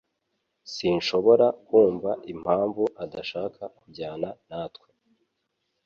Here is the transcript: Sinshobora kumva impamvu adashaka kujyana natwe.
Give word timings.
Sinshobora 0.73 1.47
kumva 1.67 2.11
impamvu 2.33 2.83
adashaka 3.03 3.63
kujyana 3.77 4.29
natwe. 4.47 4.87